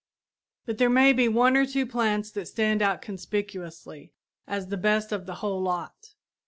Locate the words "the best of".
4.69-5.27